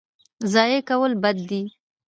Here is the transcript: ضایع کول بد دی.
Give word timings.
ضایع 0.53 0.81
کول 0.89 1.11
بد 1.23 1.37
دی. 1.49 1.61